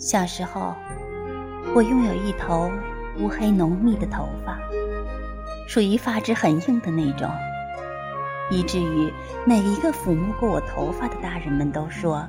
[0.00, 0.74] 小时候，
[1.74, 2.70] 我拥有一头
[3.18, 4.58] 乌黑浓密的头发，
[5.68, 7.30] 属于发质很硬的那种，
[8.50, 9.12] 以至于
[9.44, 12.26] 每一个抚摸过我头发的大人们都说，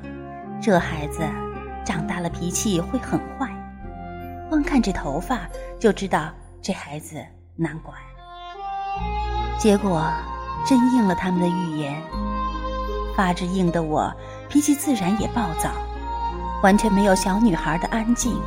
[0.62, 1.22] 这孩子
[1.86, 3.50] 长大了脾气会很坏，
[4.50, 5.48] 光看这头发
[5.80, 6.30] 就知道
[6.62, 7.98] 这孩子难管。
[9.58, 10.12] 结果
[10.68, 11.96] 真应了他们的预言，
[13.16, 14.14] 发质硬的我
[14.50, 15.72] 脾气自然也暴躁。
[16.62, 18.40] 完全没有小女孩的安静，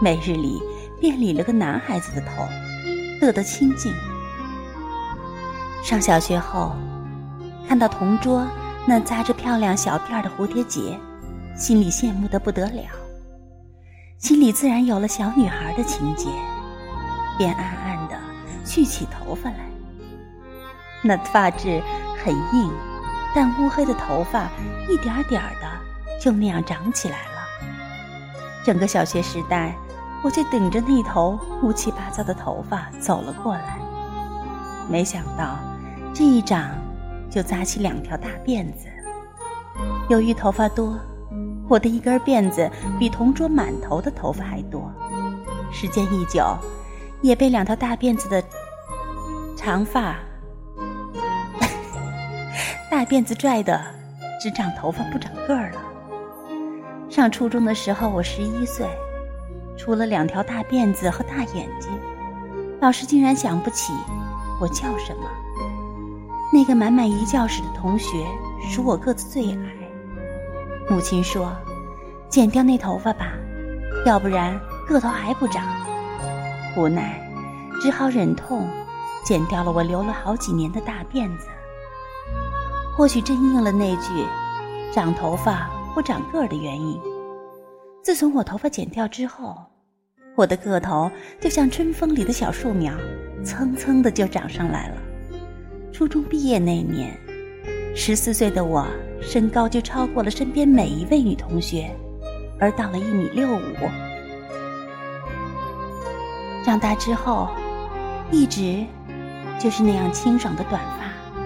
[0.00, 0.60] 每日里
[1.00, 2.46] 便理了个男孩子的头，
[3.20, 3.92] 乐得清静。
[5.82, 6.74] 上小学后，
[7.68, 8.44] 看到同桌
[8.84, 10.98] 那扎着漂亮小辫儿的蝴蝶结，
[11.56, 12.82] 心里羡慕的不得了，
[14.18, 16.28] 心里自然有了小女孩的情节，
[17.38, 18.18] 便暗暗的
[18.64, 19.58] 蓄起头发来。
[21.02, 21.80] 那发质
[22.24, 22.72] 很硬，
[23.32, 24.48] 但乌黑的头发
[24.90, 27.35] 一点点的就那样长起来了。
[28.66, 29.76] 整个小学时代，
[30.24, 33.78] 我就顶着那头乌七八糟的头发走了过来。
[34.90, 35.56] 没想到，
[36.12, 36.68] 这一长
[37.30, 38.88] 就扎起两条大辫子。
[40.08, 40.98] 由于头发多，
[41.68, 44.90] 我的一根辫子比同桌满头的头发还多。
[45.70, 46.44] 时间一久，
[47.22, 48.42] 也被两条大辫子的
[49.56, 50.16] 长发
[52.90, 53.80] 大辫子拽的，
[54.42, 55.80] 只长头发不长个儿了。
[57.08, 58.86] 上初中的时候，我十一岁，
[59.76, 61.90] 除了两条大辫子和大眼睛，
[62.80, 63.92] 老师竟然想不起
[64.60, 65.22] 我叫什么。
[66.52, 68.26] 那个满满一教室的同学
[68.70, 69.72] 数我个子最矮，
[70.88, 71.52] 母亲说
[72.28, 73.32] ：“剪掉那头发吧，
[74.04, 75.64] 要不然个头还不长。”
[76.76, 77.20] 无奈，
[77.80, 78.68] 只好忍痛
[79.24, 81.46] 剪掉了我留了好几年的大辫子。
[82.96, 84.26] 或许真应了那句
[84.92, 87.00] ：“长头发。”不长个儿的原因。
[88.02, 89.56] 自从我头发剪掉之后，
[90.34, 91.10] 我的个头
[91.40, 92.92] 就像春风里的小树苗，
[93.42, 94.96] 蹭蹭的就长上来了。
[95.94, 97.18] 初中毕业那年，
[97.94, 98.86] 十四岁的我
[99.22, 101.90] 身高就超过了身边每一位女同学，
[102.60, 103.88] 而到了一米六五。
[106.62, 107.48] 长大之后，
[108.30, 108.84] 一直
[109.58, 111.40] 就是那样清爽的短发，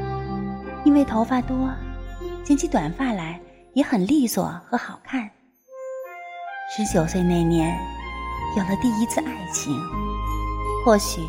[0.82, 1.70] 因为头发多，
[2.42, 3.40] 剪起短发来。
[3.72, 5.30] 也很利索和好看。
[6.76, 7.78] 十九岁那年，
[8.56, 9.72] 有了第一次爱情，
[10.84, 11.20] 或许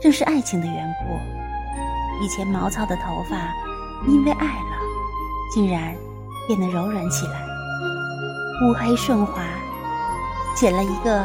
[0.00, 3.36] 正是爱情的缘故，以前毛糙的头发，
[4.06, 4.78] 因为爱了，
[5.52, 5.94] 竟然
[6.46, 7.44] 变得柔软起来，
[8.62, 9.42] 乌黑顺滑，
[10.56, 11.24] 剪了一个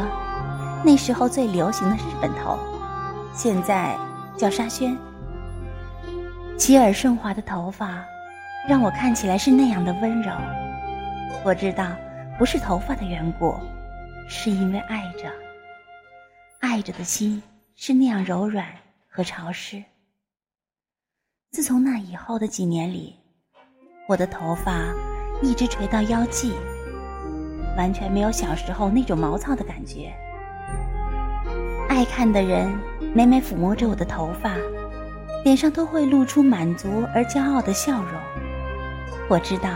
[0.84, 2.58] 那时候最流行的日本头，
[3.32, 3.96] 现在
[4.36, 4.96] 叫沙宣，
[6.56, 8.04] 齐耳顺滑的头发。
[8.68, 10.32] 让我看起来是那样的温柔。
[11.44, 11.96] 我知道，
[12.38, 13.54] 不是头发的缘故，
[14.28, 15.30] 是因为爱着，
[16.60, 17.42] 爱着的心
[17.74, 18.66] 是那样柔软
[19.08, 19.82] 和潮湿。
[21.50, 23.16] 自从那以后的几年里，
[24.06, 24.94] 我的头发
[25.42, 26.52] 一直垂到腰际，
[27.76, 30.12] 完全没有小时候那种毛糙的感觉。
[31.88, 32.70] 爱看的人
[33.14, 34.54] 每每抚摸着我的头发，
[35.44, 38.20] 脸上都会露出满足而骄傲的笑容。
[39.30, 39.68] 我知道，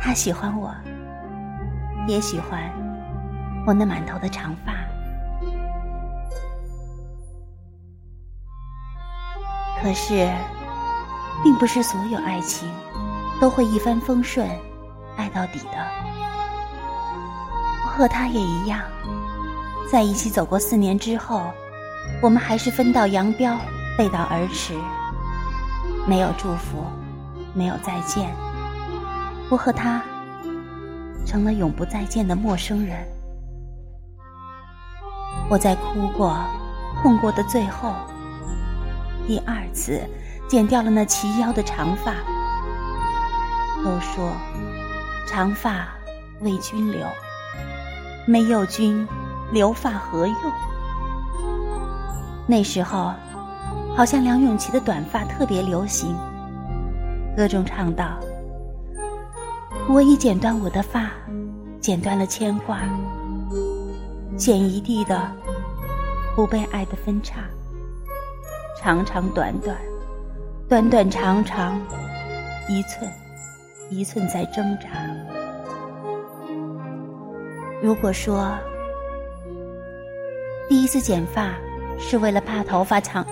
[0.00, 0.74] 他喜欢我，
[2.08, 2.58] 也喜欢
[3.66, 4.72] 我那满头的长发。
[9.82, 10.30] 可是，
[11.44, 12.66] 并不是所有爱情
[13.38, 14.48] 都会一帆风顺、
[15.18, 15.86] 爱到底的。
[17.84, 18.80] 我和他也一样，
[19.92, 21.42] 在一起走过四年之后，
[22.22, 23.58] 我们还是分道扬镳、
[23.98, 24.72] 背道而驰，
[26.06, 26.82] 没有祝福。
[27.54, 28.34] 没有再见，
[29.50, 30.02] 我和他
[31.26, 33.06] 成了永不再见的陌生人。
[35.48, 36.36] 我在哭过、
[37.02, 37.92] 痛过的最后，
[39.26, 40.00] 第二次
[40.48, 42.14] 剪掉了那齐腰的长发。
[43.82, 44.30] 都说
[45.26, 45.88] 长发
[46.40, 47.06] 为君留，
[48.26, 49.08] 没有君
[49.52, 50.36] 留发何用？
[52.46, 53.12] 那时候，
[53.96, 56.14] 好像梁咏琪的短发特别流行。
[57.40, 58.18] 歌中唱道
[59.88, 61.10] ：“我已剪断我的发，
[61.80, 62.80] 剪断了牵挂，
[64.36, 65.18] 剪一地的
[66.36, 67.36] 不被爱的分叉，
[68.76, 69.74] 长长短短，
[70.68, 71.80] 短短长长，
[72.68, 73.10] 一寸
[73.88, 74.88] 一寸在挣扎。
[77.82, 78.54] 如果说
[80.68, 81.54] 第一次剪发
[81.98, 83.24] 是为了怕头发抢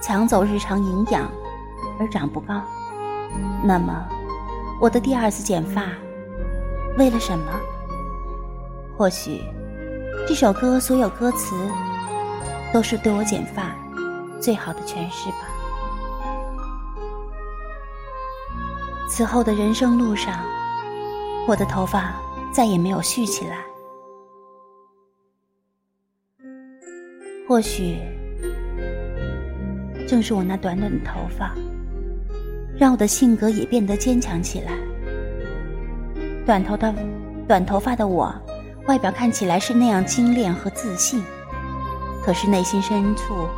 [0.00, 1.28] 抢走日常营养
[1.98, 2.62] 而长不高。”
[3.64, 4.06] 那么，
[4.80, 5.84] 我的第二次剪发，
[6.98, 7.44] 为了什么？
[8.96, 9.42] 或许，
[10.26, 11.54] 这首歌所有歌词
[12.72, 13.74] 都是对我剪发
[14.40, 15.38] 最好的诠释吧。
[19.08, 20.44] 此后的人生路上，
[21.46, 22.14] 我的头发
[22.52, 23.58] 再也没有蓄起来。
[27.48, 27.98] 或许，
[30.08, 31.54] 正是我那短短的头发，
[32.78, 34.72] 让我的性格也变得坚强起来。
[36.44, 36.94] 短头的
[37.48, 38.34] 短头发的我，
[38.86, 41.22] 外表看起来是那样精炼和自信，
[42.24, 43.48] 可是内心深处，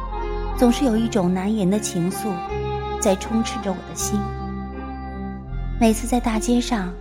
[0.56, 2.32] 总是有一种难言的情愫，
[3.00, 4.20] 在充斥着我的心。
[5.80, 6.92] 每次在大街上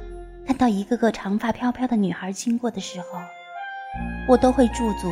[0.46, 3.08] 看到一个个长发飘飘的女孩经过的时候，
[4.28, 5.08] 我都会驻足。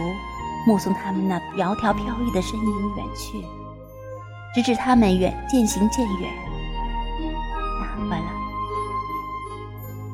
[0.67, 3.45] 目送她们那窈窕飘逸的身影远去，
[4.55, 6.31] 直至她们远渐行渐远，